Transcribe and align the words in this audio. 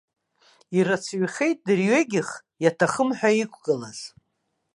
Ирацәаҩхеит 0.77 1.59
дырҩегьых 1.65 2.29
иаҭахым 2.63 3.09
ҳәа 3.17 3.29
иқәгылаз. 3.41 3.99